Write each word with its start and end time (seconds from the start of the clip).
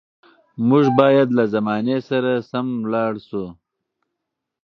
موږ 0.67 0.85
باید 0.99 1.27
له 1.37 1.43
زمانې 1.53 1.97
سره 2.09 2.31
سم 2.49 2.67
لاړ 2.93 3.13
شو. 3.27 3.45